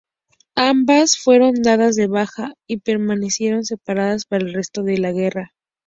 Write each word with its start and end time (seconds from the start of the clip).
Ambas 0.55 1.15
fueron 1.15 1.53
dadas 1.61 1.95
de 1.95 2.07
baja 2.07 2.55
y 2.67 2.77
permanecieron 2.79 3.63
separadas 3.65 4.25
para 4.25 4.43
el 4.47 4.55
resto 4.55 4.81
de 4.81 4.97
la 4.97 5.11
guerra. 5.11 5.53